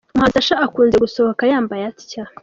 [0.13, 2.23] Umuhanzi Sacha akunze gusohoka yambaye atya.